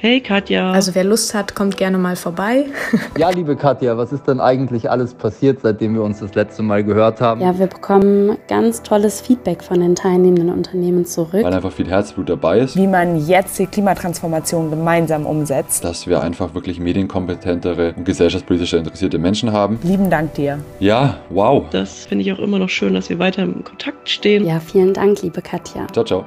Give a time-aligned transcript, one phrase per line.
[0.00, 0.70] Hey Katja.
[0.70, 2.66] Also wer Lust hat, kommt gerne mal vorbei.
[3.18, 6.84] ja, liebe Katja, was ist denn eigentlich alles passiert, seitdem wir uns das letzte Mal
[6.84, 7.40] gehört haben?
[7.40, 11.42] Ja, wir bekommen ganz tolles Feedback von den teilnehmenden Unternehmen zurück.
[11.42, 12.76] Weil einfach viel Herzblut dabei ist.
[12.76, 15.82] Wie man jetzt die Klimatransformation gemeinsam umsetzt.
[15.82, 19.80] Dass wir einfach wirklich medienkompetentere und gesellschaftspolitisch interessierte Menschen haben.
[19.82, 20.60] Lieben Dank dir.
[20.78, 21.64] Ja, wow.
[21.72, 24.46] Das finde ich auch immer noch schön, dass wir weiter im Kontakt stehen.
[24.46, 25.88] Ja, vielen Dank, liebe Katja.
[25.88, 26.24] Ciao, ciao.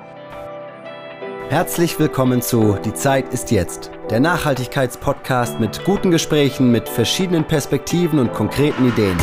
[1.51, 8.19] Herzlich willkommen zu Die Zeit ist jetzt, der Nachhaltigkeitspodcast mit guten Gesprächen, mit verschiedenen Perspektiven
[8.19, 9.17] und konkreten Ideen.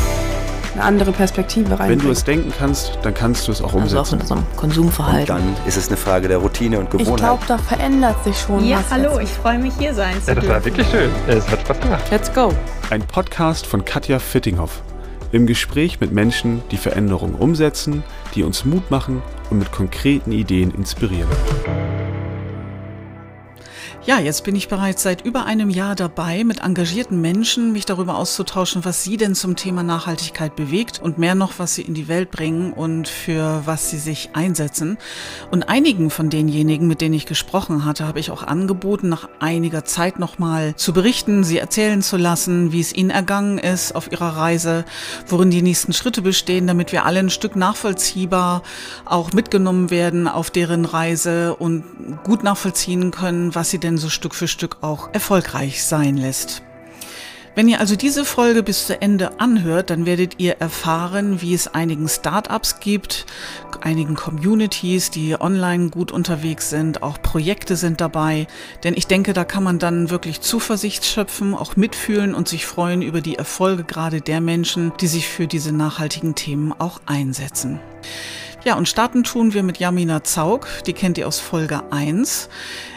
[0.75, 1.89] Eine andere Perspektive rein.
[1.89, 3.97] Wenn du es denken kannst, dann kannst du es auch umsetzen.
[3.97, 5.37] Also auch in unserem Konsumverhalten.
[5.37, 7.15] Und dann ist es eine Frage der Routine und Gewohnheit.
[7.15, 8.91] Ich glaube, da verändert sich schon ja, was.
[8.91, 11.11] Ja, hallo, ich freue mich hier sein zu Ja, das war wirklich schön.
[11.29, 12.05] Es hat Spaß gemacht.
[12.11, 12.53] Let's go.
[12.91, 14.83] Ein Podcast von Katja Fittinghoff.
[15.33, 18.05] Im Gespräch mit Menschen, die Veränderungen umsetzen,
[18.35, 21.29] die uns Mut machen und mit konkreten Ideen inspirieren.
[24.09, 28.17] Ja, jetzt bin ich bereits seit über einem Jahr dabei, mit engagierten Menschen mich darüber
[28.17, 32.09] auszutauschen, was sie denn zum Thema Nachhaltigkeit bewegt und mehr noch, was sie in die
[32.09, 34.97] Welt bringen und für was sie sich einsetzen.
[35.51, 39.85] Und einigen von denjenigen, mit denen ich gesprochen hatte, habe ich auch angeboten, nach einiger
[39.85, 44.39] Zeit nochmal zu berichten, sie erzählen zu lassen, wie es ihnen ergangen ist auf ihrer
[44.39, 44.87] Reise,
[45.27, 48.63] worin die nächsten Schritte bestehen, damit wir alle ein Stück nachvollziehbar
[49.05, 51.85] auch mitgenommen werden auf deren Reise und
[52.25, 56.63] gut nachvollziehen können, was sie denn so Stück für Stück auch erfolgreich sein lässt.
[57.59, 61.67] Wenn ihr also diese Folge bis zu Ende anhört, dann werdet ihr erfahren, wie es
[61.67, 63.27] einigen Startups gibt,
[63.81, 68.47] einigen Communities, die online gut unterwegs sind, auch Projekte sind dabei.
[68.85, 73.03] Denn ich denke, da kann man dann wirklich Zuversicht schöpfen, auch mitfühlen und sich freuen
[73.03, 77.81] über die Erfolge gerade der Menschen, die sich für diese nachhaltigen Themen auch einsetzen.
[78.65, 82.49] Ja, und starten tun wir mit Jamina Zaug, die kennt ihr aus Folge 1.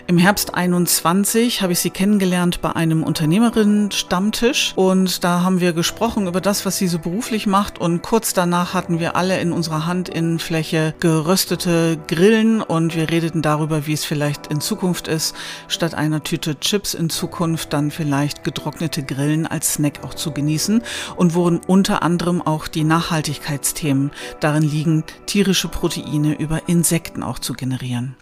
[0.07, 4.73] Im Herbst 21 habe ich sie kennengelernt bei einem Unternehmerinnen-Stammtisch.
[4.75, 7.79] Und da haben wir gesprochen über das, was sie so beruflich macht.
[7.79, 12.61] Und kurz danach hatten wir alle in unserer Handinnenfläche geröstete Grillen.
[12.61, 15.35] Und wir redeten darüber, wie es vielleicht in Zukunft ist,
[15.67, 20.81] statt einer Tüte Chips in Zukunft dann vielleicht getrocknete Grillen als Snack auch zu genießen.
[21.15, 24.11] Und worin unter anderem auch die Nachhaltigkeitsthemen.
[24.39, 28.15] Darin liegen, tierische Proteine über Insekten auch zu generieren.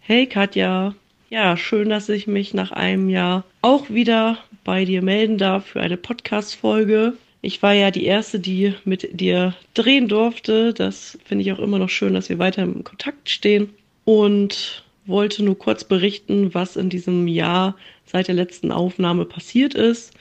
[0.00, 0.94] Hey Katja,
[1.30, 5.80] ja, schön, dass ich mich nach einem Jahr auch wieder bei dir melden darf für
[5.80, 7.14] eine Podcast-Folge.
[7.42, 10.72] Ich war ja die erste, die mit dir drehen durfte.
[10.72, 13.70] Das finde ich auch immer noch schön, dass wir weiter im Kontakt stehen.
[14.04, 20.12] Und wollte nur kurz berichten, was in diesem Jahr seit der letzten Aufnahme passiert ist.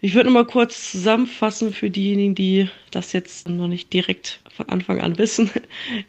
[0.00, 4.68] Ich würde noch mal kurz zusammenfassen für diejenigen, die das jetzt noch nicht direkt von
[4.68, 5.50] Anfang an wissen.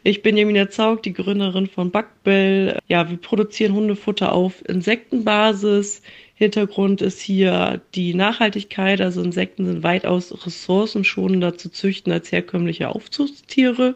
[0.02, 2.78] Ich bin Jamina Zaug, die Gründerin von Backbell.
[2.88, 6.02] Ja, wir produzieren Hundefutter auf Insektenbasis.
[6.34, 9.00] Hintergrund ist hier die Nachhaltigkeit.
[9.00, 13.94] Also Insekten sind weitaus ressourcenschonender zu züchten als herkömmliche Aufzuchtstiere.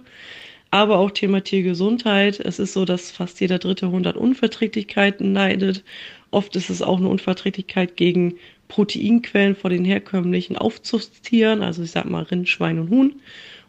[0.71, 2.39] Aber auch Thema Tiergesundheit.
[2.39, 5.83] Es ist so, dass fast jeder dritte Hund an Unverträglichkeiten leidet.
[6.31, 8.35] Oft ist es auch eine Unverträglichkeit gegen
[8.69, 13.21] Proteinquellen vor den herkömmlichen Aufzuchtstieren, also ich sag mal Rind, Schwein und Huhn.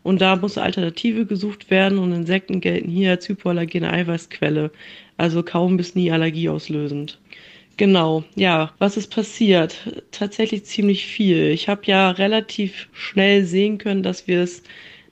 [0.06, 4.70] Und da muss Alternative gesucht werden und Insekten gelten hier als hypoallergene Eiweißquelle,
[5.18, 7.20] also kaum bis nie allergieauslösend.
[7.78, 9.76] Genau, ja, was ist passiert?
[10.12, 11.50] Tatsächlich ziemlich viel.
[11.50, 14.62] Ich habe ja relativ schnell sehen können, dass wir es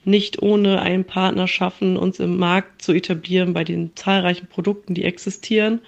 [0.05, 5.05] nicht ohne einen Partner schaffen, uns im Markt zu etablieren bei den zahlreichen Produkten, die
[5.05, 5.81] existieren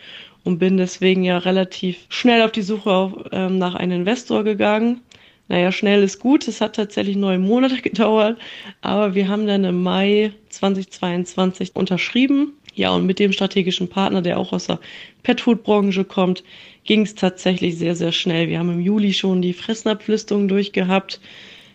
[0.43, 5.01] und bin deswegen ja relativ schnell auf die Suche ähm, nach einem Investor gegangen.
[5.47, 6.47] Naja, schnell ist gut.
[6.47, 8.39] Es hat tatsächlich neun Monate gedauert,
[8.81, 12.53] aber wir haben dann im Mai 2022 unterschrieben.
[12.73, 14.79] Ja, und mit dem strategischen Partner, der auch aus der
[15.23, 16.43] Petfood-Branche kommt,
[16.83, 18.49] ging es tatsächlich sehr, sehr schnell.
[18.49, 21.21] Wir haben im Juli schon die Fressnapflistung durchgehabt,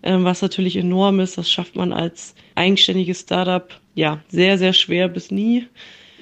[0.03, 1.39] ähm, was natürlich enorm ist.
[1.39, 5.67] Das schafft man als eigenständiges Startup ja sehr, sehr schwer bis nie.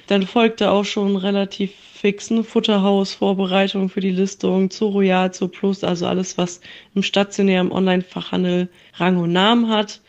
[0.09, 6.07] Dann folgte auch schon relativ fixen Vorbereitung für die Listung, zu Royal, zu Plus, also
[6.07, 6.61] alles, was
[6.95, 10.01] im stationären Online-Fachhandel Rang und Namen hat.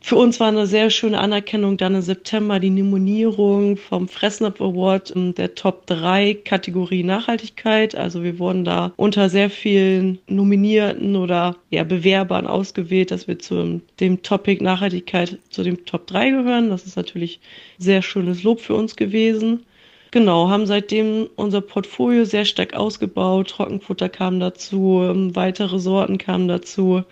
[0.00, 5.12] Für uns war eine sehr schöne Anerkennung dann im September die Nominierung vom Fressnapf Award
[5.16, 7.96] der Top 3 Kategorie Nachhaltigkeit.
[7.96, 13.80] Also wir wurden da unter sehr vielen Nominierten oder ja, Bewerbern ausgewählt, dass wir zu
[13.98, 16.70] dem Topic Nachhaltigkeit zu dem Top 3 gehören.
[16.70, 17.40] Das ist natürlich
[17.78, 19.64] sehr schönes Lob für uns gewesen.
[20.12, 23.50] Genau, haben seitdem unser Portfolio sehr stark ausgebaut.
[23.50, 27.02] Trockenfutter kam dazu, weitere Sorten kamen dazu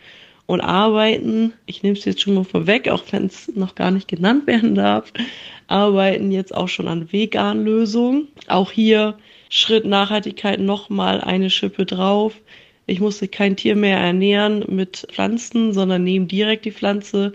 [0.46, 4.08] und arbeiten, ich nehme es jetzt schon mal vorweg, auch wenn es noch gar nicht
[4.08, 5.12] genannt werden darf,
[5.66, 8.28] arbeiten jetzt auch schon an veganen Lösungen.
[8.48, 9.16] Auch hier
[9.48, 12.34] Schritt Nachhaltigkeit nochmal eine Schippe drauf.
[12.86, 17.32] Ich musste kein Tier mehr ernähren mit Pflanzen, sondern nehme direkt die Pflanze.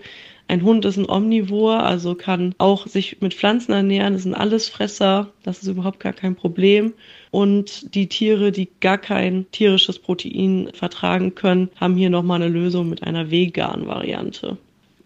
[0.50, 4.14] Ein Hund ist ein Omnivor, also kann auch sich mit Pflanzen ernähren.
[4.14, 5.28] Das sind alles Fresser.
[5.44, 6.92] Das ist überhaupt gar kein Problem.
[7.30, 12.88] Und die Tiere, die gar kein tierisches Protein vertragen können, haben hier nochmal eine Lösung
[12.88, 14.56] mit einer veganen Variante.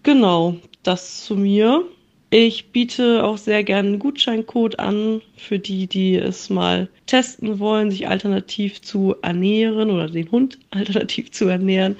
[0.02, 1.84] Genau, das zu mir.
[2.36, 7.92] Ich biete auch sehr gerne einen Gutscheincode an für die, die es mal testen wollen,
[7.92, 11.94] sich alternativ zu ernähren oder den Hund alternativ zu ernähren,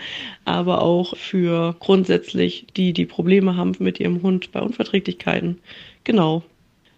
[0.45, 5.61] aber auch für grundsätzlich die, die Probleme haben mit ihrem Hund bei Unverträglichkeiten.
[6.03, 6.43] Genau.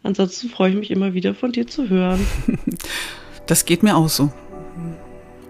[0.03, 2.27] Ansonsten freue ich mich immer wieder von dir zu hören.
[3.47, 4.33] Das geht mir auch so.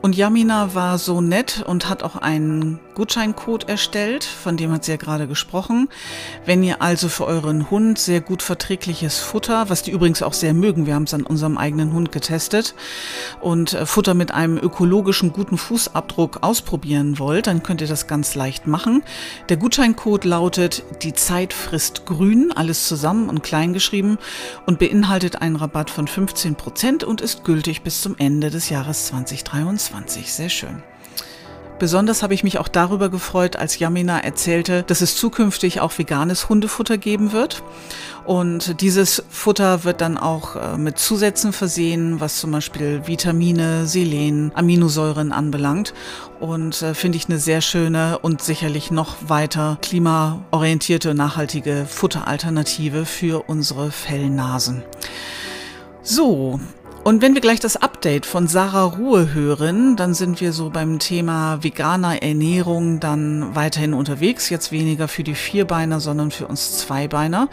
[0.02, 4.90] Und Jamina war so nett und hat auch einen Gutscheincode erstellt, von dem hat sie
[4.90, 5.88] ja gerade gesprochen.
[6.44, 10.54] Wenn ihr also für euren Hund sehr gut verträgliches Futter, was die übrigens auch sehr
[10.54, 12.74] mögen, wir haben es an unserem eigenen Hund getestet,
[13.40, 18.34] und äh, Futter mit einem ökologischen guten Fußabdruck ausprobieren wollt, dann könnt ihr das ganz
[18.34, 19.04] leicht machen.
[19.48, 24.18] Der Gutscheincode lautet die Zeit frisst grün, alles zusammen und klein geschrieben
[24.66, 29.06] und beinhaltet einen Rabatt von 15 Prozent und ist gültig bis zum Ende des Jahres
[29.06, 29.76] 2023.
[29.76, 30.32] 2020.
[30.32, 30.95] Sehr schön.
[31.78, 36.48] Besonders habe ich mich auch darüber gefreut, als Jamina erzählte, dass es zukünftig auch veganes
[36.48, 37.62] Hundefutter geben wird.
[38.24, 44.52] Und dieses Futter wird dann auch äh, mit Zusätzen versehen, was zum Beispiel Vitamine, Selen,
[44.54, 45.92] Aminosäuren anbelangt.
[46.40, 53.48] Und äh, finde ich eine sehr schöne und sicherlich noch weiter klimaorientierte, nachhaltige Futteralternative für
[53.48, 54.82] unsere Fellnasen.
[56.02, 56.58] So,
[57.06, 60.98] und wenn wir gleich das Update von Sarah Ruhe hören, dann sind wir so beim
[60.98, 64.50] Thema veganer Ernährung dann weiterhin unterwegs.
[64.50, 67.48] Jetzt weniger für die Vierbeiner, sondern für uns Zweibeiner.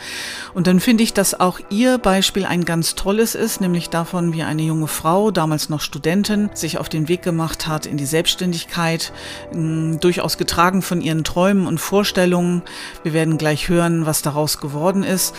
[0.55, 4.41] Und dann finde ich, dass auch ihr Beispiel ein ganz tolles ist, nämlich davon, wie
[4.41, 9.13] eine junge Frau, damals noch Studentin, sich auf den Weg gemacht hat in die Selbstständigkeit,
[9.51, 12.63] durchaus getragen von ihren Träumen und Vorstellungen.
[13.03, 15.35] Wir werden gleich hören, was daraus geworden ist.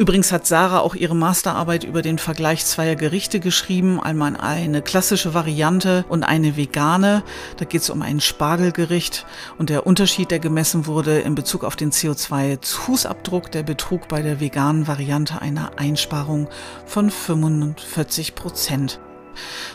[0.00, 5.34] Übrigens hat Sarah auch ihre Masterarbeit über den Vergleich zweier Gerichte geschrieben, einmal eine klassische
[5.34, 7.22] Variante und eine vegane.
[7.58, 9.26] Da geht es um ein Spargelgericht
[9.58, 14.40] und der Unterschied, der gemessen wurde in Bezug auf den CO2-Fußabdruck, der betrug bei der
[14.40, 16.48] veganen Variante eine Einsparung
[16.86, 19.00] von 45 Prozent.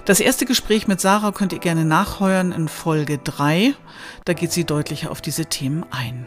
[0.05, 3.75] Das erste Gespräch mit Sarah könnt ihr gerne nachheuern in Folge 3.
[4.25, 6.25] Da geht sie deutlicher auf diese Themen ein.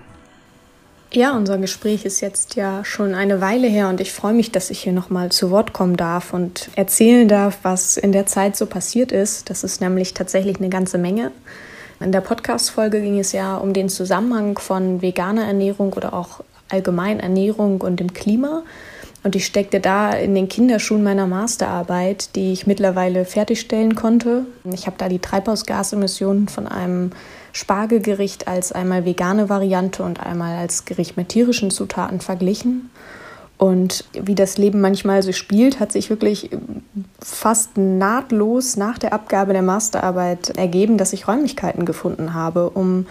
[1.10, 4.69] Ja, unser Gespräch ist jetzt ja schon eine Weile her und ich freue mich, dass
[4.69, 8.66] ich hier nochmal zu Wort kommen darf und erzählen darf, was in der Zeit so
[8.66, 9.49] passiert ist.
[9.49, 11.32] Das ist nämlich tatsächlich eine ganze Menge.
[11.99, 17.20] In der Podcast-Folge ging es ja um den Zusammenhang von veganer Ernährung oder auch allgemein
[17.20, 18.62] Ernährung und dem Klima.
[19.25, 24.44] Und ich steckte da in den Kinderschuhen meiner Masterarbeit, die ich mittlerweile fertigstellen konnte.
[24.72, 27.12] Ich habe da die Treibhausgasemissionen von einem
[27.52, 32.90] Spargelgericht als einmal vegane Variante und einmal als Gericht mit tierischen Zutaten verglichen.
[33.58, 36.50] Und wie das Leben manchmal so spielt, hat sich wirklich
[37.20, 43.06] fast nahtlos nach der Abgabe der Masterarbeit ergeben, dass ich Räumlichkeiten gefunden habe, um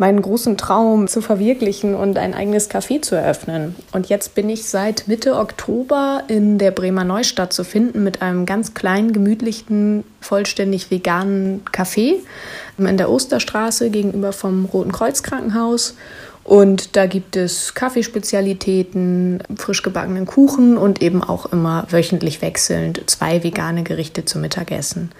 [0.00, 3.76] meinen großen Traum zu verwirklichen und ein eigenes Café zu eröffnen.
[3.92, 8.46] Und jetzt bin ich seit Mitte Oktober in der Bremer Neustadt zu finden mit einem
[8.46, 12.14] ganz kleinen, gemütlichen, vollständig veganen Café
[12.78, 15.96] in der Osterstraße gegenüber vom Roten Kreuz Krankenhaus.
[16.44, 23.44] Und da gibt es Kaffeespezialitäten, frisch gebackenen Kuchen und eben auch immer wöchentlich wechselnd zwei
[23.44, 25.12] vegane Gerichte zum Mittagessen.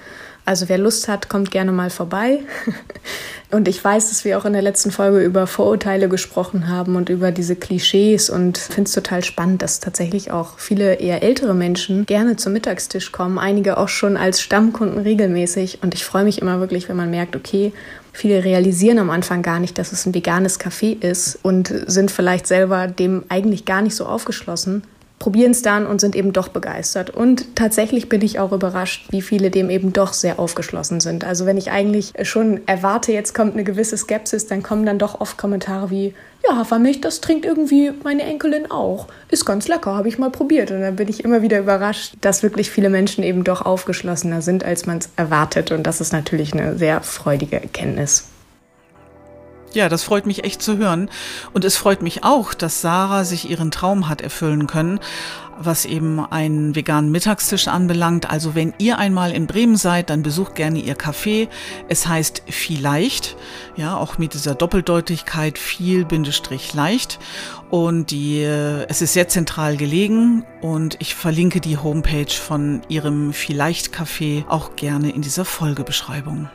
[0.44, 2.40] Also wer Lust hat, kommt gerne mal vorbei.
[3.50, 7.09] Und ich weiß, dass wir auch in der letzten Folge über Vorurteile gesprochen haben und
[7.09, 12.06] über diese Klischees und finde es total spannend, dass tatsächlich auch viele eher ältere Menschen
[12.06, 15.80] gerne zum Mittagstisch kommen, einige auch schon als Stammkunden regelmäßig.
[15.82, 17.73] Und ich freue mich immer wirklich, wenn man merkt, okay,
[18.12, 22.47] Viele realisieren am Anfang gar nicht, dass es ein veganes Café ist und sind vielleicht
[22.47, 24.82] selber dem eigentlich gar nicht so aufgeschlossen,
[25.20, 27.10] probieren es dann und sind eben doch begeistert.
[27.10, 31.24] Und tatsächlich bin ich auch überrascht, wie viele dem eben doch sehr aufgeschlossen sind.
[31.24, 35.20] Also wenn ich eigentlich schon erwarte, jetzt kommt eine gewisse Skepsis, dann kommen dann doch
[35.20, 39.08] oft Kommentare wie, ja, Hafermilch, das trinkt irgendwie meine Enkelin auch.
[39.28, 40.70] Ist ganz lecker, habe ich mal probiert.
[40.70, 44.64] Und dann bin ich immer wieder überrascht, dass wirklich viele Menschen eben doch aufgeschlossener sind,
[44.64, 45.70] als man es erwartet.
[45.70, 48.24] Und das ist natürlich eine sehr freudige Erkenntnis.
[49.72, 51.08] Ja, das freut mich echt zu hören.
[51.52, 54.98] Und es freut mich auch, dass Sarah sich ihren Traum hat erfüllen können,
[55.60, 58.28] was eben einen veganen Mittagstisch anbelangt.
[58.28, 61.48] Also wenn ihr einmal in Bremen seid, dann besucht gerne ihr Café.
[61.88, 63.36] Es heißt vielleicht,
[63.76, 67.20] ja, auch mit dieser Doppeldeutigkeit viel Bindestrich leicht.
[67.70, 73.32] Und die, äh, es ist sehr zentral gelegen und ich verlinke die Homepage von ihrem
[73.32, 76.48] Vielleicht Café auch gerne in dieser Folgebeschreibung.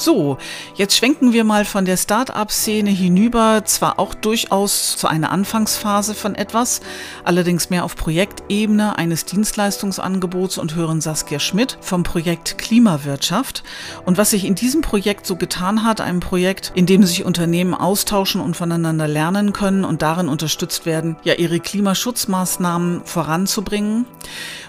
[0.00, 0.38] So,
[0.76, 6.36] jetzt schwenken wir mal von der Start-up-Szene hinüber, zwar auch durchaus zu einer Anfangsphase von
[6.36, 6.82] etwas,
[7.24, 13.64] allerdings mehr auf Projektebene eines Dienstleistungsangebots und hören Saskia Schmidt vom Projekt Klimawirtschaft.
[14.06, 17.74] Und was sich in diesem Projekt so getan hat, einem Projekt, in dem sich Unternehmen
[17.74, 24.06] austauschen und voneinander lernen können und darin unterstützt werden, ja ihre Klimaschutzmaßnahmen voranzubringen.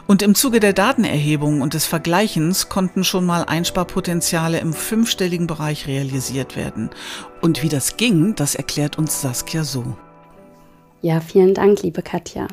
[0.10, 4.74] Und im Zuge der Datenerhebung und des Vergleichens konnten schon mal Einsparpotenziale im
[5.20, 6.90] fünfstelligen Bereich realisiert werden.
[7.42, 9.84] Und wie das ging, das erklärt uns Saskia so.
[11.02, 12.48] Ja, vielen Dank, liebe Katja.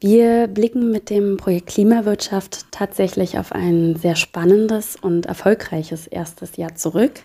[0.00, 6.74] Wir blicken mit dem Projekt Klimawirtschaft tatsächlich auf ein sehr spannendes und erfolgreiches erstes Jahr
[6.74, 7.20] zurück.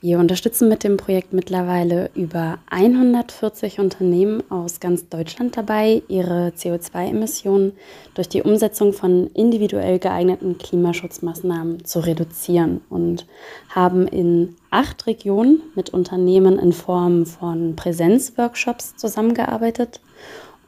[0.00, 7.72] Wir unterstützen mit dem Projekt mittlerweile über 140 Unternehmen aus ganz Deutschland dabei, ihre CO2-Emissionen
[8.14, 13.26] durch die Umsetzung von individuell geeigneten Klimaschutzmaßnahmen zu reduzieren und
[13.70, 20.00] haben in acht Regionen mit Unternehmen in Form von Präsenzworkshops zusammengearbeitet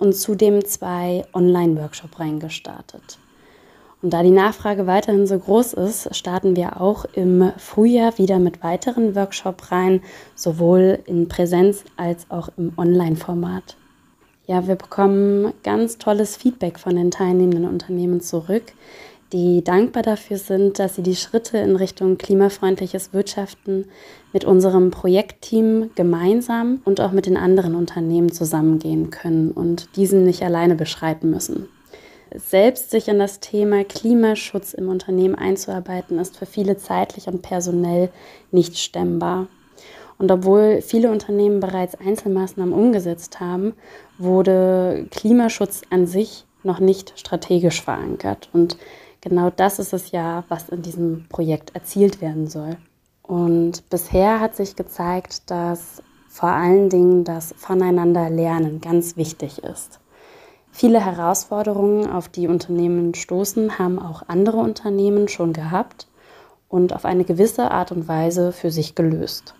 [0.01, 3.19] und zudem zwei Online-Workshop reingestartet.
[4.03, 8.63] Und da die Nachfrage weiterhin so groß ist, starten wir auch im Frühjahr wieder mit
[8.63, 10.01] weiteren Workshops rein,
[10.35, 13.77] sowohl in Präsenz als auch im Online-Format.
[14.47, 18.73] Ja, wir bekommen ganz tolles Feedback von den teilnehmenden Unternehmen zurück,
[19.35, 23.85] die dankbar dafür sind, dass sie die Schritte in Richtung klimafreundliches Wirtschaften
[24.33, 30.43] mit unserem Projektteam gemeinsam und auch mit den anderen Unternehmen zusammengehen können und diesen nicht
[30.43, 31.69] alleine beschreiten müssen
[32.35, 38.11] selbst sich in das Thema Klimaschutz im Unternehmen einzuarbeiten, ist für viele zeitlich und personell
[38.51, 39.47] nicht stemmbar.
[40.19, 43.75] Und obwohl viele Unternehmen bereits Einzelmaßnahmen umgesetzt haben,
[44.19, 48.51] wurde Klimaschutz an sich noch nicht strategisch verankert.
[48.53, 48.77] Und
[49.23, 52.77] genau das ist es ja, was in diesem Projekt erzielt werden soll.
[53.23, 60.01] Und bisher hat sich gezeigt, dass vor allen Dingen das Voneinander-Lernen ganz wichtig ist.
[60.73, 66.09] Viele Herausforderungen, auf die Unternehmen stoßen, haben auch andere Unternehmen schon gehabt
[66.69, 69.55] und auf eine gewisse Art und Weise für sich gelöst.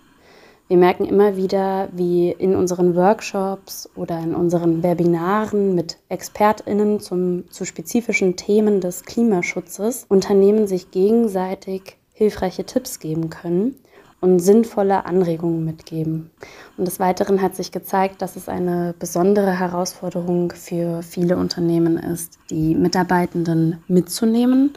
[0.67, 7.43] Wir merken immer wieder, wie in unseren Workshops oder in unseren Webinaren mit Expertinnen zum,
[7.51, 13.75] zu spezifischen Themen des Klimaschutzes Unternehmen sich gegenseitig hilfreiche Tipps geben können
[14.21, 16.29] und sinnvolle Anregungen mitgeben.
[16.77, 22.37] Und des Weiteren hat sich gezeigt, dass es eine besondere Herausforderung für viele Unternehmen ist,
[22.49, 24.73] die Mitarbeitenden mitzunehmen,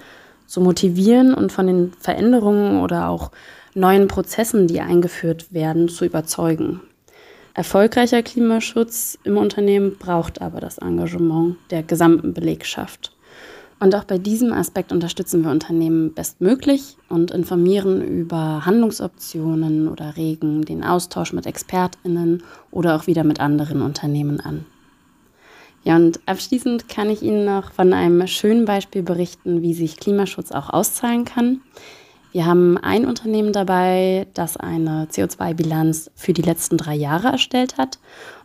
[0.46, 3.30] zu motivieren und von den Veränderungen oder auch
[3.74, 6.80] neuen Prozessen, die eingeführt werden, zu überzeugen.
[7.52, 13.13] Erfolgreicher Klimaschutz im Unternehmen braucht aber das Engagement der gesamten Belegschaft.
[13.80, 20.64] Und auch bei diesem Aspekt unterstützen wir Unternehmen bestmöglich und informieren über Handlungsoptionen oder regen
[20.64, 24.64] den Austausch mit Expertinnen oder auch wieder mit anderen Unternehmen an.
[25.82, 30.50] Ja, und abschließend kann ich Ihnen noch von einem schönen Beispiel berichten, wie sich Klimaschutz
[30.50, 31.60] auch auszahlen kann.
[32.32, 37.98] Wir haben ein Unternehmen dabei, das eine CO2-Bilanz für die letzten drei Jahre erstellt hat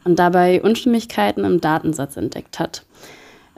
[0.04, 2.84] und dabei Unstimmigkeiten im Datensatz entdeckt hat.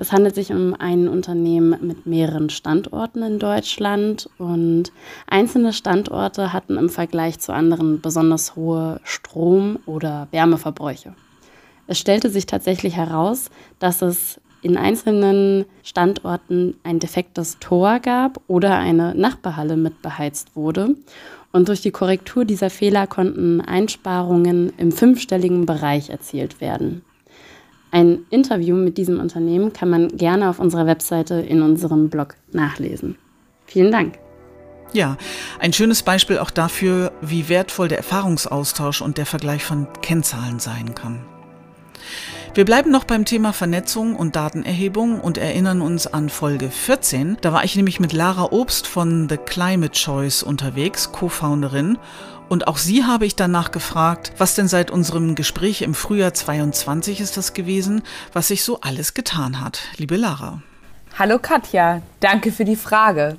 [0.01, 4.91] Es handelt sich um ein Unternehmen mit mehreren Standorten in Deutschland und
[5.27, 11.13] einzelne Standorte hatten im Vergleich zu anderen besonders hohe Strom- oder Wärmeverbräuche.
[11.85, 18.79] Es stellte sich tatsächlich heraus, dass es in einzelnen Standorten ein defektes Tor gab oder
[18.79, 20.95] eine Nachbarhalle mit beheizt wurde.
[21.51, 27.03] Und durch die Korrektur dieser Fehler konnten Einsparungen im fünfstelligen Bereich erzielt werden.
[27.91, 33.17] Ein Interview mit diesem Unternehmen kann man gerne auf unserer Webseite in unserem Blog nachlesen.
[33.65, 34.17] Vielen Dank.
[34.93, 35.17] Ja,
[35.59, 40.95] ein schönes Beispiel auch dafür, wie wertvoll der Erfahrungsaustausch und der Vergleich von Kennzahlen sein
[40.95, 41.21] kann.
[42.53, 47.37] Wir bleiben noch beim Thema Vernetzung und Datenerhebung und erinnern uns an Folge 14.
[47.39, 51.97] Da war ich nämlich mit Lara Obst von The Climate Choice unterwegs, Co-Founderin,
[52.51, 57.21] und auch sie habe ich danach gefragt, was denn seit unserem Gespräch im Frühjahr 22
[57.21, 58.01] ist das gewesen,
[58.33, 59.83] was sich so alles getan hat.
[59.95, 60.61] Liebe Lara.
[61.17, 63.37] Hallo Katja, danke für die Frage.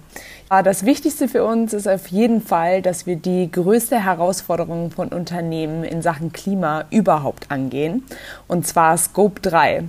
[0.48, 5.82] Das Wichtigste für uns ist auf jeden Fall, dass wir die größte Herausforderung von Unternehmen
[5.82, 8.04] in Sachen Klima überhaupt angehen,
[8.48, 9.84] und zwar Scope 3.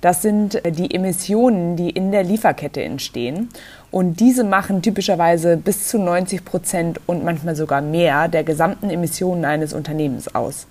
[0.00, 3.50] Das sind die Emissionen, die in der Lieferkette entstehen.
[3.96, 9.46] Und diese machen typischerweise bis zu 90 Prozent und manchmal sogar mehr der gesamten Emissionen
[9.46, 10.66] eines Unternehmens aus.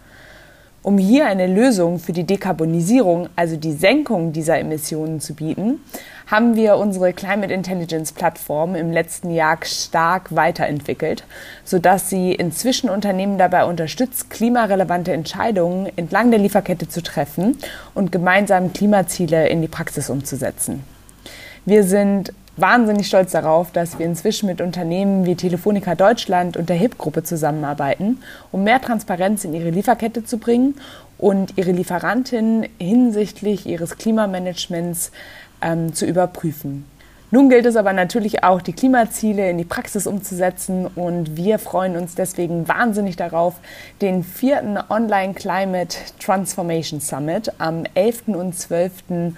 [0.84, 5.80] Um hier eine Lösung für die Dekarbonisierung, also die Senkung dieser Emissionen zu bieten,
[6.28, 11.24] haben wir unsere Climate Intelligence Plattform im letzten Jahr stark weiterentwickelt,
[11.64, 17.58] sodass sie inzwischen Unternehmen dabei unterstützt, klimarelevante Entscheidungen entlang der Lieferkette zu treffen
[17.96, 20.84] und gemeinsam Klimaziele in die Praxis umzusetzen.
[21.66, 26.78] Wir sind wahnsinnig stolz darauf, dass wir inzwischen mit Unternehmen wie Telefonica Deutschland und der
[26.78, 28.20] HIP-Gruppe zusammenarbeiten,
[28.52, 30.76] um mehr Transparenz in ihre Lieferkette zu bringen
[31.18, 35.12] und ihre Lieferantinnen hinsichtlich ihres Klimamanagements
[35.62, 36.86] ähm, zu überprüfen.
[37.32, 41.98] Nun gilt es aber natürlich auch, die Klimaziele in die Praxis umzusetzen und wir freuen
[41.98, 43.56] uns deswegen wahnsinnig darauf,
[44.00, 48.28] den vierten Online Climate Transformation Summit am 11.
[48.28, 49.34] und 12.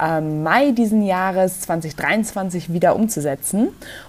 [0.00, 3.68] Mai diesen Jahres 2023 wieder umzusetzen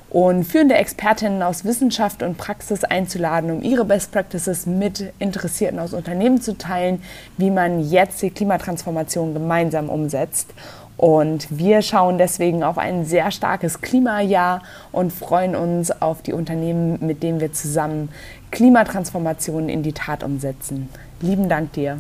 [0.10, 5.94] und führende Expertinnen aus Wissenschaft und Praxis einzuladen, um ihre Best Practices mit Interessierten aus
[5.94, 7.02] Unternehmen zu teilen,
[7.38, 10.54] wie man jetzt die Klimatransformation gemeinsam umsetzt.
[10.96, 17.00] Und wir schauen deswegen auf ein sehr starkes Klimajahr und freuen uns auf die Unternehmen,
[17.02, 18.10] mit denen wir zusammen
[18.52, 20.90] Klimatransformationen in die Tat umsetzen.
[21.22, 21.98] Lieben Dank dir.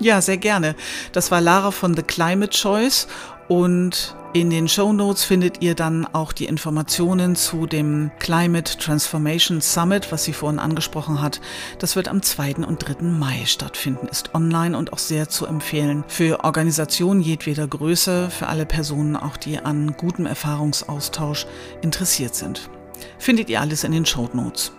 [0.00, 0.76] Ja, sehr gerne.
[1.12, 3.06] Das war Lara von The Climate Choice
[3.48, 9.60] und in den Show Notes findet ihr dann auch die Informationen zu dem Climate Transformation
[9.60, 11.40] Summit, was sie vorhin angesprochen hat.
[11.80, 12.64] Das wird am 2.
[12.66, 13.04] und 3.
[13.04, 18.64] Mai stattfinden, ist online und auch sehr zu empfehlen für Organisationen jedweder Größe, für alle
[18.64, 21.46] Personen auch, die an gutem Erfahrungsaustausch
[21.82, 22.70] interessiert sind.
[23.18, 24.72] Findet ihr alles in den Show Notes.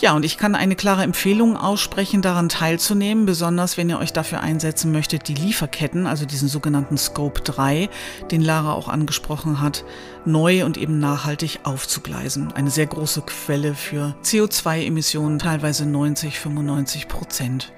[0.00, 4.40] Ja, und ich kann eine klare Empfehlung aussprechen, daran teilzunehmen, besonders wenn ihr euch dafür
[4.40, 7.90] einsetzen möchtet, die Lieferketten, also diesen sogenannten Scope 3,
[8.30, 9.84] den Lara auch angesprochen hat,
[10.24, 12.50] neu und eben nachhaltig aufzugleisen.
[12.52, 17.72] Eine sehr große Quelle für CO2-Emissionen, teilweise 90, 95 Prozent.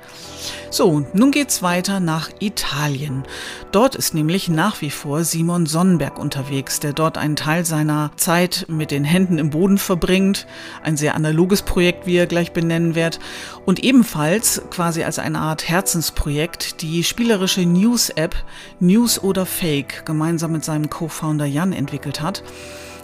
[0.71, 3.25] So, nun geht's weiter nach Italien.
[3.71, 8.67] Dort ist nämlich nach wie vor Simon Sonnenberg unterwegs, der dort einen Teil seiner Zeit
[8.69, 10.46] mit den Händen im Boden verbringt.
[10.82, 13.18] Ein sehr analoges Projekt, wie er gleich benennen wird.
[13.64, 18.34] Und ebenfalls quasi als eine Art Herzensprojekt die spielerische News-App
[18.80, 22.42] News oder Fake gemeinsam mit seinem Co-Founder Jan entwickelt hat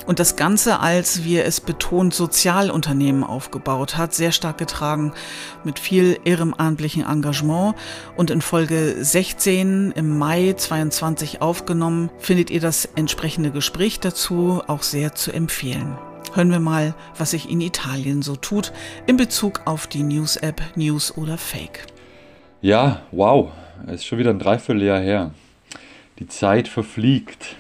[0.08, 5.12] und das Ganze als, wie er es betont, Sozialunternehmen aufgebaut hat, sehr stark getragen
[5.64, 7.74] mit viel ehrenamtlichem Engagement
[8.16, 14.82] und in Folge 16 im Mai 22 aufgenommen, findet ihr das entsprechende Gespräch dazu auch
[14.82, 15.98] sehr zu empfehlen.
[16.34, 18.72] Hören wir mal, was sich in Italien so tut
[19.06, 21.86] in Bezug auf die News-App News oder Fake.
[22.60, 23.50] Ja, wow,
[23.86, 25.32] es ist schon wieder ein Dreivierteljahr her.
[26.18, 27.56] Die Zeit verfliegt.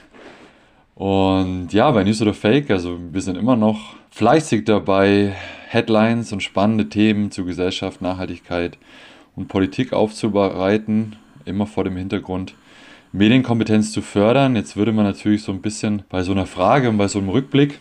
[0.94, 5.34] Und ja, bei News oder Fake, also wir sind immer noch fleißig dabei,
[5.68, 8.78] Headlines und spannende Themen zu Gesellschaft, Nachhaltigkeit
[9.34, 12.54] und Politik aufzubereiten, immer vor dem Hintergrund,
[13.12, 14.56] Medienkompetenz zu fördern.
[14.56, 17.30] Jetzt würde man natürlich so ein bisschen bei so einer Frage und bei so einem
[17.30, 17.80] Rückblick,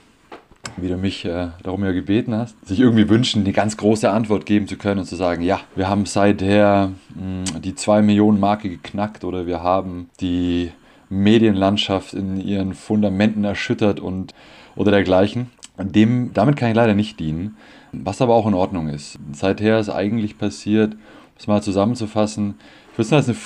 [0.76, 4.46] wie du mich äh, darum ja gebeten hast, sich irgendwie wünschen, eine ganz große Antwort
[4.46, 8.40] geben zu können und zu sagen, ja, wir haben seither mh, hm, die 2 Millionen
[8.40, 10.72] Marke geknackt oder wir haben die
[11.10, 14.34] Medienlandschaft in ihren Fundamenten erschüttert und
[14.76, 15.50] oder dergleichen.
[15.80, 17.56] Dem, damit kann ich leider nicht dienen,
[17.92, 19.20] was aber auch in Ordnung ist.
[19.32, 21.00] Seither ist eigentlich passiert, um
[21.38, 22.56] es mal zusammenzufassen,
[22.92, 23.38] ich würde es als eine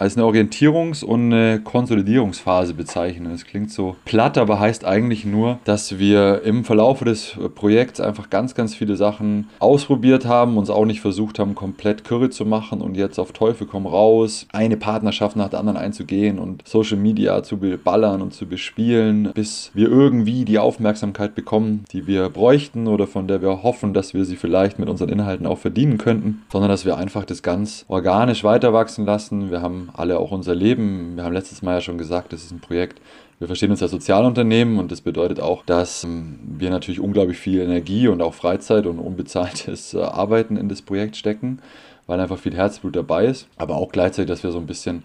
[0.00, 3.32] als eine Orientierungs- und eine Konsolidierungsphase bezeichnen.
[3.32, 8.30] Es klingt so platt, aber heißt eigentlich nur, dass wir im Verlauf des Projekts einfach
[8.30, 12.80] ganz, ganz viele Sachen ausprobiert haben, uns auch nicht versucht haben, komplett Curry zu machen
[12.80, 17.42] und jetzt auf Teufel komm raus, eine Partnerschaft nach der anderen einzugehen und Social Media
[17.42, 23.06] zu beballern und zu bespielen, bis wir irgendwie die Aufmerksamkeit bekommen, die wir bräuchten oder
[23.06, 26.70] von der wir hoffen, dass wir sie vielleicht mit unseren Inhalten auch verdienen könnten, sondern
[26.70, 29.50] dass wir einfach das ganz organisch weiter wachsen lassen.
[29.50, 31.16] Wir haben alle auch unser Leben.
[31.16, 33.00] Wir haben letztes Mal ja schon gesagt, das ist ein Projekt,
[33.40, 37.60] wir verstehen uns als Sozialunternehmen und das bedeutet auch, dass ähm, wir natürlich unglaublich viel
[37.60, 41.60] Energie und auch Freizeit und unbezahltes äh, Arbeiten in das Projekt stecken,
[42.06, 43.48] weil einfach viel Herzblut dabei ist.
[43.56, 45.04] Aber auch gleichzeitig, dass wir so ein bisschen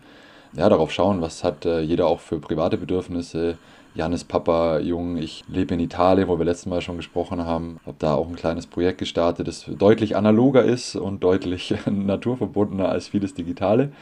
[0.51, 3.57] ja, darauf schauen, was hat äh, jeder auch für private Bedürfnisse.
[3.93, 7.79] Janis Papa, Jung, ich lebe in Italien, wo wir letztes Mal schon gesprochen haben.
[7.85, 13.07] Habe da auch ein kleines Projekt gestartet, das deutlich analoger ist und deutlich naturverbundener als
[13.07, 13.93] vieles Digitale.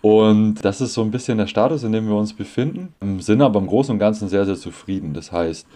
[0.00, 2.94] Und das ist so ein bisschen der Status, in dem wir uns befinden.
[3.20, 5.12] Sind aber im Großen und Ganzen sehr, sehr zufrieden.
[5.12, 5.66] Das heißt,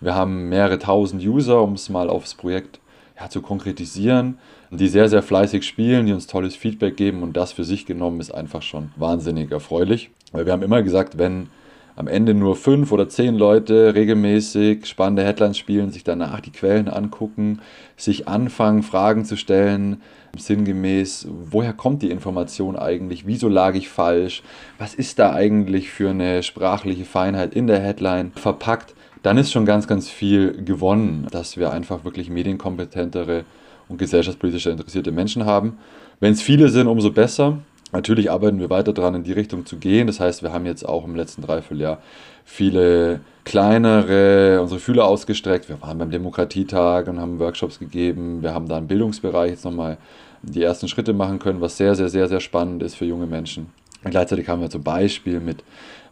[0.00, 2.80] wir haben mehrere tausend User, um es mal aufs Projekt
[3.18, 4.38] ja, zu konkretisieren,
[4.70, 8.20] die sehr, sehr fleißig spielen, die uns tolles Feedback geben und das für sich genommen
[8.20, 10.10] ist einfach schon wahnsinnig erfreulich.
[10.32, 11.48] Weil wir haben immer gesagt, wenn
[11.96, 16.88] am Ende nur fünf oder zehn Leute regelmäßig spannende Headlines spielen, sich danach die Quellen
[16.88, 17.60] angucken,
[17.96, 20.02] sich anfangen, Fragen zu stellen,
[20.36, 24.42] sinngemäß, woher kommt die Information eigentlich, wieso lag ich falsch,
[24.78, 29.64] was ist da eigentlich für eine sprachliche Feinheit in der Headline verpackt, dann ist schon
[29.64, 33.44] ganz, ganz viel gewonnen, dass wir einfach wirklich medienkompetentere
[33.88, 35.78] und gesellschaftspolitisch interessierte Menschen haben.
[36.20, 37.58] Wenn es viele sind, umso besser.
[37.94, 40.08] Natürlich arbeiten wir weiter daran, in die Richtung zu gehen.
[40.08, 42.02] Das heißt, wir haben jetzt auch im letzten Dreivierteljahr
[42.44, 45.68] viele kleinere, unsere Fühler ausgestreckt.
[45.68, 48.42] Wir waren beim Demokratietag und haben Workshops gegeben.
[48.42, 49.98] Wir haben da im Bildungsbereich jetzt nochmal
[50.42, 53.68] die ersten Schritte machen können, was sehr, sehr, sehr, sehr spannend ist für junge Menschen.
[54.02, 55.62] Und gleichzeitig haben wir zum Beispiel mit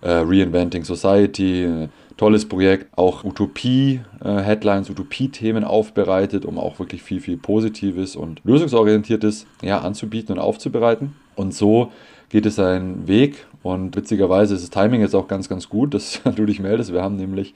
[0.03, 7.21] äh, Reinventing Society, ein tolles Projekt, auch Utopie-Headlines, äh, Utopie-Themen aufbereitet, um auch wirklich viel,
[7.21, 11.17] viel Positives und Lösungsorientiertes ja, anzubieten und aufzubereiten.
[11.37, 11.91] Und so
[12.29, 13.47] geht es seinen Weg.
[13.63, 16.93] Und witzigerweise ist das Timing jetzt auch ganz, ganz gut, dass du dich meldest.
[16.93, 17.55] Wir haben nämlich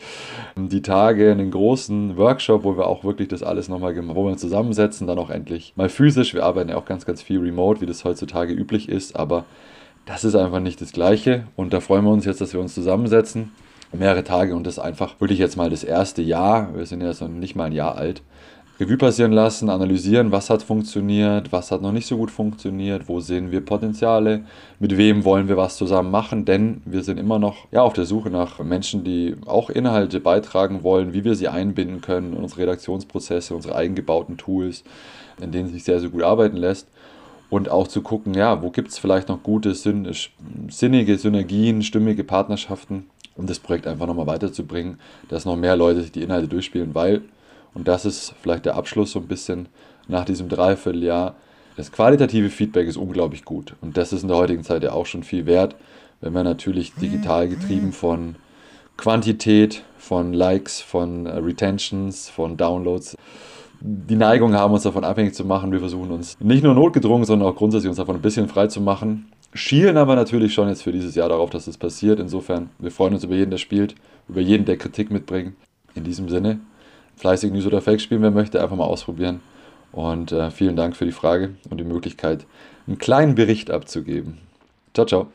[0.57, 4.41] die Tage einen großen Workshop, wo wir auch wirklich das alles nochmal wo wir uns
[4.41, 6.35] zusammensetzen, dann auch endlich mal physisch.
[6.35, 9.47] Wir arbeiten ja auch ganz, ganz viel remote, wie das heutzutage üblich ist, aber
[10.05, 11.49] das ist einfach nicht das Gleiche.
[11.57, 13.51] Und da freuen wir uns jetzt, dass wir uns zusammensetzen.
[13.93, 16.77] Mehrere Tage und das einfach wirklich jetzt mal das erste Jahr.
[16.77, 18.23] Wir sind ja jetzt nicht mal ein Jahr alt
[18.79, 23.21] Revue passieren lassen, analysieren, was hat funktioniert, was hat noch nicht so gut funktioniert, wo
[23.21, 24.45] sehen wir Potenziale,
[24.81, 28.05] mit wem wollen wir was zusammen machen, denn wir sind immer noch ja, auf der
[28.05, 32.62] Suche nach Menschen, die auch Inhalte beitragen wollen, wie wir sie einbinden können in unsere
[32.62, 34.85] Redaktionsprozesse, unsere eigengebauten Tools,
[35.41, 36.87] in denen sich sehr, sehr gut arbeiten lässt.
[37.49, 43.07] Und auch zu gucken, ja, wo gibt es vielleicht noch gute, sinnige Synergien, stimmige Partnerschaften,
[43.37, 44.99] um das Projekt einfach nochmal weiterzubringen,
[45.31, 47.23] dass noch mehr Leute sich die Inhalte durchspielen, weil
[47.77, 49.69] und das ist vielleicht der Abschluss so ein bisschen
[50.09, 51.35] nach diesem Dreivierteljahr.
[51.77, 53.75] Das qualitative Feedback ist unglaublich gut.
[53.83, 55.77] Und das ist in der heutigen Zeit ja auch schon viel wert,
[56.23, 58.37] wenn wir natürlich digital getrieben von
[58.97, 63.15] Quantität, von Likes, von äh, Retentions, von Downloads
[63.83, 65.71] die Neigung haben, uns davon abhängig zu machen.
[65.71, 68.81] Wir versuchen uns nicht nur notgedrungen, sondern auch grundsätzlich uns davon ein bisschen frei zu
[68.81, 69.31] machen.
[69.53, 72.21] Schielen aber natürlich schon jetzt für dieses Jahr darauf, dass das passiert.
[72.21, 73.95] Insofern, wir freuen uns über jeden, der spielt,
[74.31, 75.57] über jeden, der Kritik mitbringt.
[75.95, 76.61] In diesem Sinne,
[77.16, 79.40] fleißig News oder Fake spielen, wer möchte, einfach mal ausprobieren.
[79.92, 82.46] Und äh, vielen Dank für die Frage und die Möglichkeit,
[82.87, 84.38] einen kleinen Bericht abzugeben.
[84.94, 85.29] Ciao, ciao.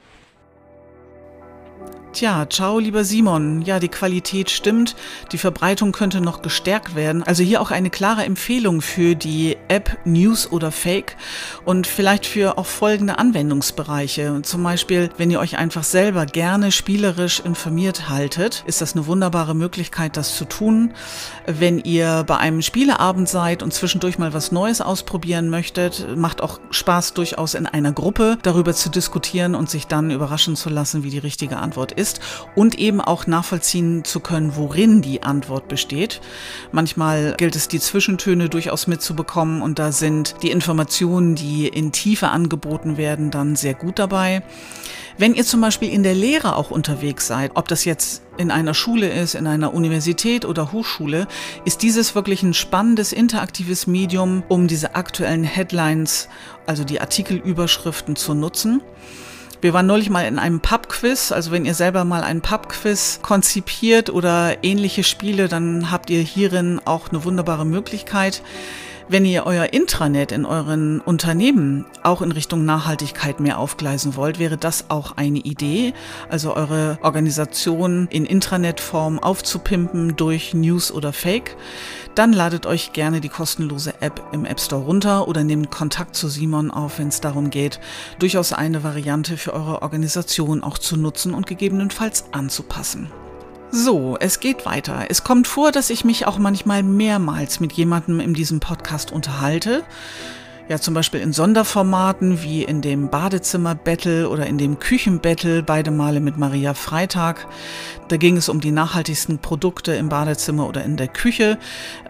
[2.13, 3.61] Tja, ciao, lieber Simon.
[3.61, 4.97] Ja, die Qualität stimmt.
[5.31, 7.23] Die Verbreitung könnte noch gestärkt werden.
[7.23, 11.15] Also hier auch eine klare Empfehlung für die App News oder Fake
[11.63, 14.41] und vielleicht für auch folgende Anwendungsbereiche.
[14.43, 19.55] Zum Beispiel, wenn ihr euch einfach selber gerne spielerisch informiert haltet, ist das eine wunderbare
[19.55, 20.93] Möglichkeit, das zu tun.
[21.45, 26.59] Wenn ihr bei einem Spieleabend seid und zwischendurch mal was Neues ausprobieren möchtet, macht auch
[26.71, 31.09] Spaß durchaus in einer Gruppe darüber zu diskutieren und sich dann überraschen zu lassen, wie
[31.09, 32.19] die richtige Antwort ist ist
[32.55, 36.19] und eben auch nachvollziehen zu können, worin die Antwort besteht.
[36.71, 42.29] Manchmal gilt es, die Zwischentöne durchaus mitzubekommen und da sind die Informationen, die in Tiefe
[42.29, 44.41] angeboten werden, dann sehr gut dabei.
[45.17, 48.73] Wenn ihr zum Beispiel in der Lehre auch unterwegs seid, ob das jetzt in einer
[48.73, 51.27] Schule ist, in einer Universität oder Hochschule,
[51.63, 56.27] ist dieses wirklich ein spannendes interaktives Medium, um diese aktuellen Headlines,
[56.65, 58.81] also die Artikelüberschriften zu nutzen.
[59.61, 61.31] Wir waren neulich mal in einem Pub-Quiz.
[61.31, 66.81] Also wenn ihr selber mal einen Pub-Quiz konzipiert oder ähnliche Spiele, dann habt ihr hierin
[66.83, 68.41] auch eine wunderbare Möglichkeit.
[69.07, 74.57] Wenn ihr euer Intranet in euren Unternehmen auch in Richtung Nachhaltigkeit mehr aufgleisen wollt, wäre
[74.57, 75.93] das auch eine Idee.
[76.29, 81.57] Also eure Organisation in Intranet-Form aufzupimpen durch News oder Fake.
[82.15, 86.27] Dann ladet euch gerne die kostenlose App im App Store runter oder nehmt Kontakt zu
[86.27, 87.79] Simon auf, wenn es darum geht,
[88.19, 93.09] durchaus eine Variante für eure Organisation auch zu nutzen und gegebenenfalls anzupassen.
[93.71, 95.05] So, es geht weiter.
[95.07, 99.83] Es kommt vor, dass ich mich auch manchmal mehrmals mit jemandem in diesem Podcast unterhalte
[100.71, 106.21] ja zum Beispiel in Sonderformaten wie in dem Badezimmer-Battle oder in dem Küchen-Battle, beide Male
[106.21, 107.45] mit Maria Freitag.
[108.11, 111.57] Da ging es um die nachhaltigsten Produkte im Badezimmer oder in der Küche.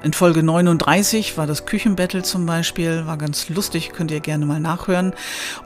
[0.01, 4.59] In Folge 39 war das Küchen-Battle zum Beispiel, war ganz lustig, könnt ihr gerne mal
[4.59, 5.13] nachhören.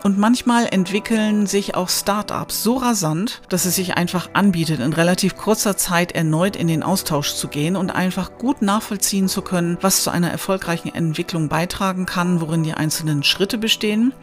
[0.04, 5.38] Und manchmal entwickeln sich auch Startups so rasant, dass es sich einfach anbietet, in relativ
[5.38, 10.04] kurzer Zeit erneut in den Austausch zu gehen und einfach gut nachvollziehen zu können, was
[10.04, 14.14] zu einer erfolgreichen Entwicklung beitragen kann, worin die einzelnen Schritte bestehen.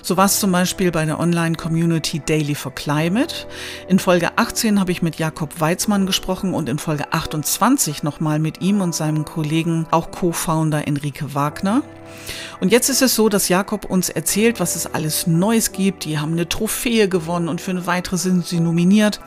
[0.00, 3.46] So war es zum Beispiel bei der Online-Community Daily for Climate.
[3.86, 8.60] In Folge 18 habe ich mit Jakob Weizmann gesprochen und in Folge 28 nochmal mit
[8.60, 11.82] ihm und seinem Kollegen, auch Co-Founder Enrique Wagner.
[12.60, 16.04] Und jetzt ist es so, dass Jakob uns erzählt, was es alles Neues gibt.
[16.04, 19.20] Die haben eine Trophäe gewonnen und für eine weitere sind sie nominiert.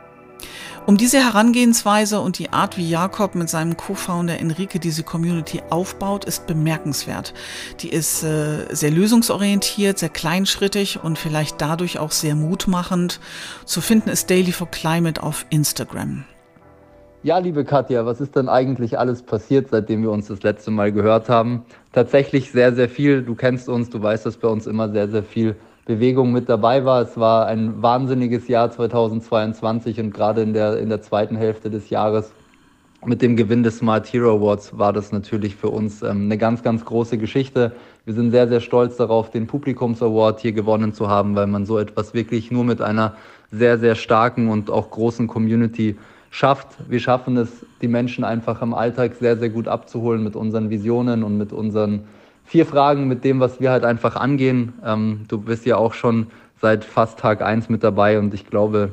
[0.88, 6.26] Um diese Herangehensweise und die Art, wie Jakob mit seinem Co-Founder Enrique diese Community aufbaut,
[6.26, 7.36] ist bemerkenswert.
[7.82, 13.20] Die ist äh, sehr lösungsorientiert, sehr kleinschrittig und vielleicht dadurch auch sehr mutmachend.
[13.66, 16.26] Zu finden ist Daily for Climate auf Instagram.
[17.22, 20.92] Ja, liebe Katja, was ist denn eigentlich alles passiert, seitdem wir uns das letzte Mal
[20.92, 21.64] gehört haben?
[21.92, 23.22] Tatsächlich sehr, sehr viel.
[23.22, 25.56] Du kennst uns, du weißt, dass bei uns immer sehr, sehr viel
[25.96, 27.02] Bewegung mit dabei war.
[27.02, 31.90] Es war ein wahnsinniges Jahr 2022 und gerade in der, in der zweiten Hälfte des
[31.90, 32.32] Jahres
[33.04, 36.62] mit dem Gewinn des Smart Hero Awards war das natürlich für uns ähm, eine ganz,
[36.62, 37.72] ganz große Geschichte.
[38.06, 41.66] Wir sind sehr, sehr stolz darauf, den Publikums Award hier gewonnen zu haben, weil man
[41.66, 43.16] so etwas wirklich nur mit einer
[43.52, 45.98] sehr, sehr starken und auch großen Community
[46.30, 46.68] schafft.
[46.88, 51.24] Wir schaffen es, die Menschen einfach im Alltag sehr, sehr gut abzuholen mit unseren Visionen
[51.24, 52.04] und mit unseren
[52.52, 54.74] vier Fragen mit dem, was wir halt einfach angehen.
[54.86, 56.28] Ähm, du bist ja auch schon
[56.60, 58.92] seit fast Tag eins mit dabei und ich glaube,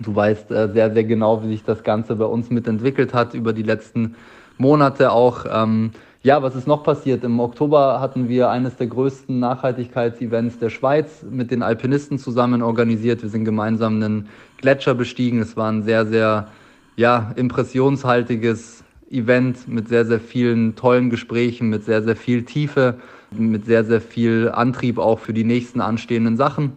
[0.00, 3.52] du weißt äh, sehr, sehr genau, wie sich das Ganze bei uns mitentwickelt hat über
[3.52, 4.16] die letzten
[4.56, 5.44] Monate auch.
[5.52, 5.90] Ähm,
[6.22, 7.24] ja, was ist noch passiert?
[7.24, 13.22] Im Oktober hatten wir eines der größten Nachhaltigkeitsevents der Schweiz mit den Alpinisten zusammen organisiert.
[13.22, 15.40] Wir sind gemeinsam einen Gletscher bestiegen.
[15.40, 16.48] Es war ein sehr, sehr
[16.96, 22.96] ja, impressionshaltiges Event mit sehr, sehr vielen tollen Gesprächen, mit sehr, sehr viel Tiefe,
[23.30, 26.72] mit sehr, sehr viel Antrieb auch für die nächsten anstehenden Sachen.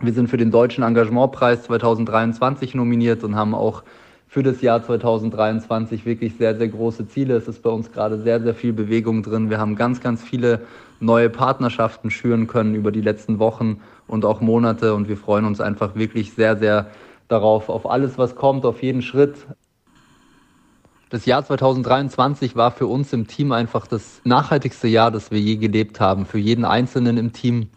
[0.00, 3.82] Wir sind für den Deutschen Engagementpreis 2023 nominiert und haben auch
[4.26, 7.36] für das Jahr 2023 wirklich sehr, sehr große Ziele.
[7.36, 9.50] Es ist bei uns gerade sehr, sehr viel Bewegung drin.
[9.50, 10.62] Wir haben ganz, ganz viele
[10.98, 15.60] neue Partnerschaften schüren können über die letzten Wochen und auch Monate und wir freuen uns
[15.60, 16.88] einfach wirklich sehr, sehr
[17.28, 19.46] darauf, auf alles, was kommt, auf jeden Schritt.
[21.14, 25.54] Das Jahr 2023 war für uns im Team einfach das nachhaltigste Jahr, das wir je
[25.54, 27.68] gelebt haben, für jeden Einzelnen im Team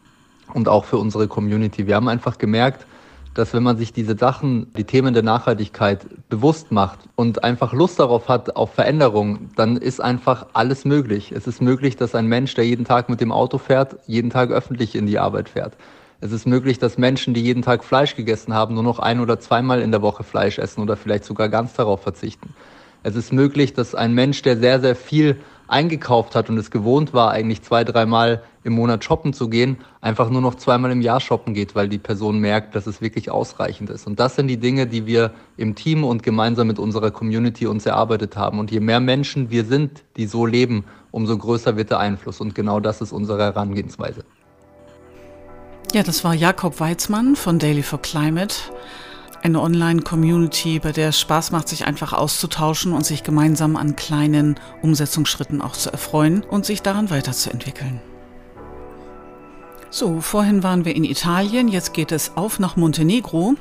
[0.56, 1.86] und auch für unsere Community.
[1.86, 2.88] Wir haben einfach gemerkt,
[3.36, 8.00] dass wenn man sich diese Sachen, die Themen der Nachhaltigkeit bewusst macht und einfach Lust
[8.00, 11.32] darauf hat, auf Veränderung, dann ist einfach alles möglich.
[11.32, 14.50] Es ist möglich, dass ein Mensch, der jeden Tag mit dem Auto fährt, jeden Tag
[14.50, 15.78] öffentlich in die Arbeit fährt.
[16.22, 19.40] Es ist möglich, dass Menschen, die jeden Tag Fleisch gegessen haben, nur noch ein oder
[19.40, 22.56] zweimal in der Woche Fleisch essen oder vielleicht sogar ganz darauf verzichten.
[23.08, 25.38] Es ist möglich, dass ein Mensch, der sehr, sehr viel
[25.70, 30.30] eingekauft hat und es gewohnt war, eigentlich zwei, dreimal im Monat shoppen zu gehen, einfach
[30.30, 33.90] nur noch zweimal im Jahr shoppen geht, weil die Person merkt, dass es wirklich ausreichend
[33.92, 34.08] ist.
[34.08, 37.86] Und das sind die Dinge, die wir im Team und gemeinsam mit unserer Community uns
[37.86, 38.60] erarbeitet haben.
[38.60, 42.42] Und je mehr Menschen wir sind, die so leben, umso größer wird der Einfluss.
[42.42, 44.26] Und genau das ist unsere Herangehensweise.
[45.94, 48.56] Ja, das war Jakob Weizmann von Daily for Climate
[49.48, 54.60] eine Online-Community, bei der es Spaß macht, sich einfach auszutauschen und sich gemeinsam an kleinen
[54.82, 58.00] Umsetzungsschritten auch zu erfreuen und sich daran weiterzuentwickeln.
[59.90, 63.56] So, vorhin waren wir in Italien, jetzt geht es auf nach Montenegro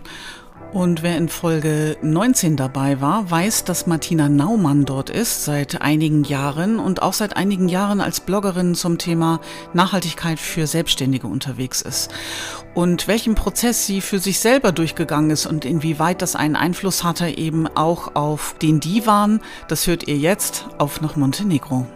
[0.72, 6.24] und wer in Folge 19 dabei war, weiß, dass Martina Naumann dort ist seit einigen
[6.24, 9.40] Jahren und auch seit einigen Jahren als Bloggerin zum Thema
[9.72, 12.10] Nachhaltigkeit für Selbstständige unterwegs ist.
[12.74, 17.28] Und welchen Prozess sie für sich selber durchgegangen ist und inwieweit das einen Einfluss hatte
[17.28, 21.86] eben auch auf den Divan, das hört ihr jetzt auf nach Montenegro.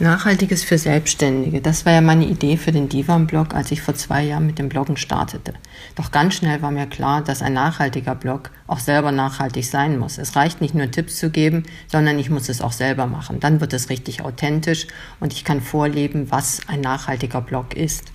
[0.00, 1.60] Nachhaltiges für Selbstständige.
[1.60, 4.70] Das war ja meine Idee für den Divan-Blog, als ich vor zwei Jahren mit dem
[4.70, 5.52] Bloggen startete.
[5.94, 10.16] Doch ganz schnell war mir klar, dass ein nachhaltiger Blog auch selber nachhaltig sein muss.
[10.16, 13.40] Es reicht nicht nur Tipps zu geben, sondern ich muss es auch selber machen.
[13.40, 14.86] Dann wird es richtig authentisch
[15.20, 18.12] und ich kann vorleben, was ein nachhaltiger Blog ist.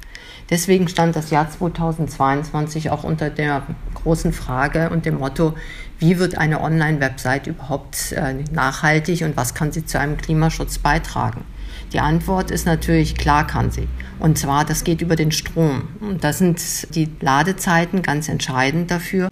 [0.49, 3.61] Deswegen stand das Jahr 2022 auch unter der
[3.93, 5.53] großen Frage und dem Motto,
[5.99, 11.45] wie wird eine Online-Website überhaupt äh, nachhaltig und was kann sie zu einem Klimaschutz beitragen?
[11.95, 13.87] Die Antwort ist natürlich, klar kann sie.
[14.19, 15.87] Und zwar, das geht über den Strom.
[16.01, 16.59] Und da sind
[16.93, 19.29] die Ladezeiten ganz entscheidend dafür.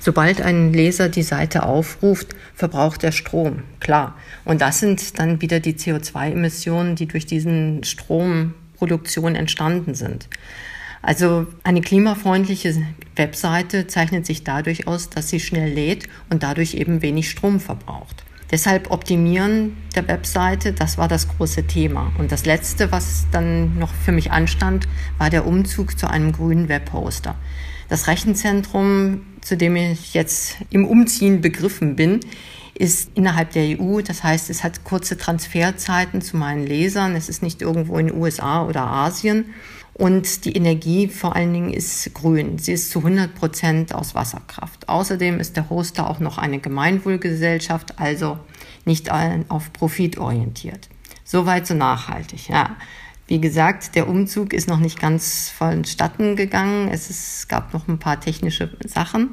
[0.00, 4.16] Sobald ein Leser die Seite aufruft, verbraucht er Strom, klar.
[4.44, 10.28] Und das sind dann wieder die CO2-Emissionen, die durch diesen Stromproduktion entstanden sind.
[11.02, 12.74] Also eine klimafreundliche
[13.14, 18.24] Webseite zeichnet sich dadurch aus, dass sie schnell lädt und dadurch eben wenig Strom verbraucht.
[18.50, 22.12] Deshalb Optimieren der Webseite, das war das große Thema.
[22.18, 26.68] Und das Letzte, was dann noch für mich anstand, war der Umzug zu einem grünen
[26.68, 27.36] Webhoster.
[27.88, 32.20] Das Rechenzentrum, zu dem ich jetzt im Umziehen begriffen bin,
[32.74, 34.00] ist innerhalb der EU.
[34.00, 37.14] Das heißt, es hat kurze Transferzeiten zu meinen Lesern.
[37.14, 39.46] Es ist nicht irgendwo in den USA oder Asien.
[40.00, 42.56] Und die Energie vor allen Dingen ist grün.
[42.56, 44.88] Sie ist zu 100 Prozent aus Wasserkraft.
[44.88, 48.38] Außerdem ist der Hoster auch noch eine Gemeinwohlgesellschaft, also
[48.86, 50.88] nicht auf Profit orientiert.
[51.22, 52.76] Soweit so nachhaltig, ja.
[53.26, 56.88] Wie gesagt, der Umzug ist noch nicht ganz vonstatten gegangen.
[56.88, 59.32] Es, ist, es gab noch ein paar technische Sachen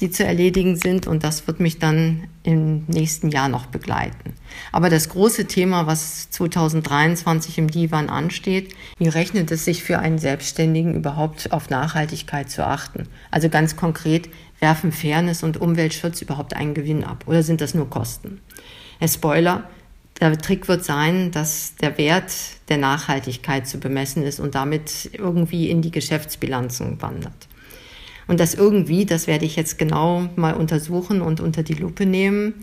[0.00, 4.34] die zu erledigen sind und das wird mich dann im nächsten Jahr noch begleiten.
[4.72, 10.18] Aber das große Thema, was 2023 im Divan ansteht, wie rechnet es sich für einen
[10.18, 13.08] Selbstständigen überhaupt auf Nachhaltigkeit zu achten?
[13.30, 14.28] Also ganz konkret,
[14.60, 18.40] werfen Fairness und Umweltschutz überhaupt einen Gewinn ab oder sind das nur Kosten?
[18.98, 19.68] Herr Spoiler,
[20.20, 22.32] der Trick wird sein, dass der Wert
[22.68, 27.48] der Nachhaltigkeit zu bemessen ist und damit irgendwie in die Geschäftsbilanzen wandert.
[28.28, 32.54] Und das irgendwie, das werde ich jetzt genau mal untersuchen und unter die Lupe nehmen.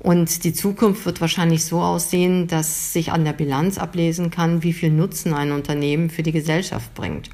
[0.00, 4.72] Und die Zukunft wird wahrscheinlich so aussehen, dass sich an der Bilanz ablesen kann, wie
[4.72, 7.30] viel Nutzen ein Unternehmen für die Gesellschaft bringt.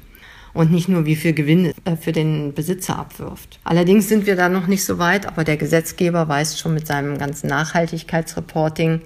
[0.53, 3.59] Und nicht nur, wie viel Gewinn äh, für den Besitzer abwirft.
[3.63, 7.17] Allerdings sind wir da noch nicht so weit, aber der Gesetzgeber weist schon mit seinem
[7.17, 9.01] ganzen Nachhaltigkeitsreporting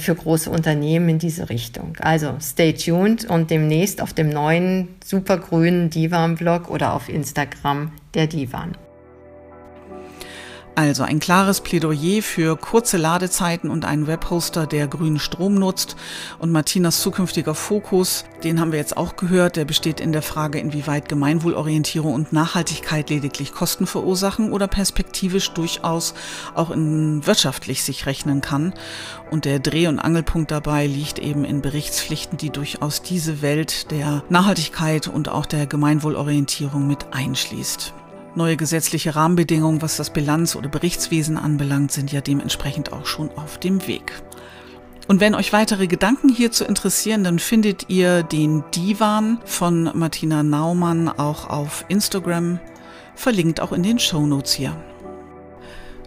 [0.00, 1.96] für große Unternehmen in diese Richtung.
[2.00, 8.76] Also stay tuned und demnächst auf dem neuen supergrünen Divan-Blog oder auf Instagram der Divan.
[10.76, 15.96] Also ein klares Plädoyer für kurze Ladezeiten und einen Webhoster, der grünen Strom nutzt.
[16.38, 20.58] Und Martinas zukünftiger Fokus, den haben wir jetzt auch gehört, der besteht in der Frage,
[20.58, 26.14] inwieweit Gemeinwohlorientierung und Nachhaltigkeit lediglich Kosten verursachen oder perspektivisch durchaus
[26.54, 28.72] auch in wirtschaftlich sich rechnen kann.
[29.30, 34.22] Und der Dreh- und Angelpunkt dabei liegt eben in Berichtspflichten, die durchaus diese Welt der
[34.28, 37.92] Nachhaltigkeit und auch der Gemeinwohlorientierung mit einschließt.
[38.34, 43.58] Neue gesetzliche Rahmenbedingungen, was das Bilanz- oder Berichtswesen anbelangt, sind ja dementsprechend auch schon auf
[43.58, 44.12] dem Weg.
[45.08, 51.08] Und wenn euch weitere Gedanken hierzu interessieren, dann findet ihr den Divan von Martina Naumann
[51.08, 52.60] auch auf Instagram,
[53.16, 54.76] verlinkt auch in den Show Notes hier.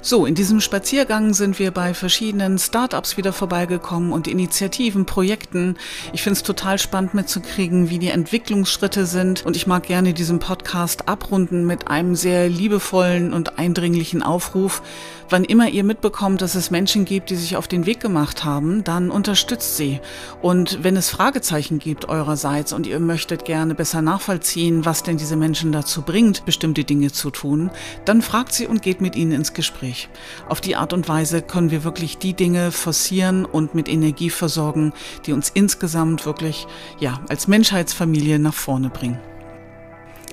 [0.06, 5.78] So, in diesem Spaziergang sind wir bei verschiedenen Startups wieder vorbeigekommen und Initiativen, Projekten.
[6.12, 9.46] Ich finde es total spannend mitzukriegen, wie die Entwicklungsschritte sind.
[9.46, 14.82] Und ich mag gerne diesen Podcast abrunden mit einem sehr liebevollen und eindringlichen Aufruf.
[15.30, 18.84] Wann immer ihr mitbekommt, dass es Menschen gibt, die sich auf den Weg gemacht haben,
[18.84, 20.00] dann unterstützt sie.
[20.42, 25.36] Und wenn es Fragezeichen gibt eurerseits und ihr möchtet gerne besser nachvollziehen, was denn diese
[25.36, 27.72] Menschen dazu bringt, bestimmte Dinge zu tun,
[28.06, 30.10] dann fragt sie und geht mit ihnen ins Gespräch.
[30.50, 34.94] Auf die Art und Weise können wir wirklich die Dinge forcieren und mit Energie versorgen,
[35.26, 36.68] die uns insgesamt wirklich,
[37.00, 39.20] ja, als Menschheitsfamilie nach vorne bringen.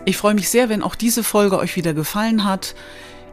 [0.04, 2.74] Ich freue mich sehr, wenn auch diese Folge euch wieder gefallen hat.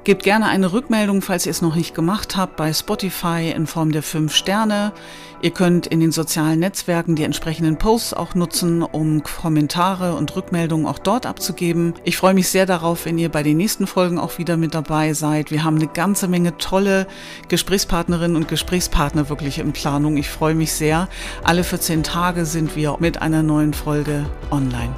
[0.07, 3.91] Gebt gerne eine Rückmeldung, falls ihr es noch nicht gemacht habt, bei Spotify in Form
[3.91, 4.93] der 5 Sterne.
[5.41, 10.87] Ihr könnt in den sozialen Netzwerken die entsprechenden Posts auch nutzen, um Kommentare und Rückmeldungen
[10.87, 11.93] auch dort abzugeben.
[12.05, 15.11] Ich freue mich sehr darauf, wenn ihr bei den nächsten Folgen auch wieder mit dabei
[15.11, 15.51] seid.
[15.51, 17.05] Wir haben eine ganze Menge tolle
[17.49, 20.15] Gesprächspartnerinnen und Gesprächspartner wirklich in Planung.
[20.15, 21.09] Ich freue mich sehr.
[21.43, 24.95] Alle 14 Tage sind wir mit einer neuen Folge online.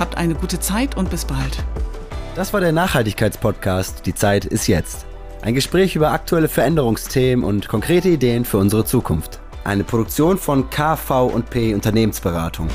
[0.00, 1.64] Habt eine gute Zeit und bis bald.
[2.38, 5.06] Das war der Nachhaltigkeitspodcast Die Zeit ist jetzt.
[5.42, 9.40] Ein Gespräch über aktuelle Veränderungsthemen und konkrete Ideen für unsere Zukunft.
[9.64, 12.68] Eine Produktion von KV&P Unternehmensberatung.